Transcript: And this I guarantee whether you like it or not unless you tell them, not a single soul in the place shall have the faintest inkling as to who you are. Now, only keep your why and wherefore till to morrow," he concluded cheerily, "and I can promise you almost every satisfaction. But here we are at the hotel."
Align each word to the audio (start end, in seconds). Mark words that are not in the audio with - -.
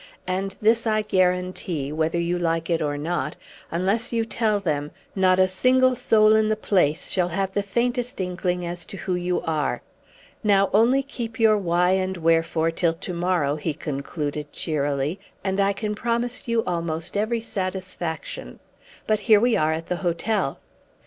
And 0.25 0.55
this 0.59 0.87
I 0.87 1.03
guarantee 1.03 1.91
whether 1.91 2.19
you 2.19 2.39
like 2.39 2.71
it 2.71 2.81
or 2.81 2.97
not 2.97 3.35
unless 3.69 4.11
you 4.11 4.25
tell 4.25 4.59
them, 4.59 4.89
not 5.15 5.37
a 5.37 5.47
single 5.47 5.95
soul 5.95 6.33
in 6.35 6.49
the 6.49 6.55
place 6.55 7.11
shall 7.11 7.27
have 7.27 7.53
the 7.53 7.61
faintest 7.61 8.19
inkling 8.19 8.65
as 8.65 8.87
to 8.87 8.97
who 8.97 9.13
you 9.13 9.41
are. 9.41 9.83
Now, 10.43 10.71
only 10.73 11.03
keep 11.03 11.39
your 11.39 11.55
why 11.55 11.91
and 11.91 12.17
wherefore 12.17 12.71
till 12.71 12.95
to 12.95 13.13
morrow," 13.13 13.57
he 13.57 13.75
concluded 13.75 14.51
cheerily, 14.51 15.19
"and 15.43 15.59
I 15.61 15.71
can 15.71 15.93
promise 15.93 16.47
you 16.47 16.63
almost 16.65 17.15
every 17.15 17.39
satisfaction. 17.41 18.57
But 19.05 19.19
here 19.29 19.39
we 19.39 19.55
are 19.55 19.71
at 19.71 19.85
the 19.85 19.97
hotel." 19.97 20.57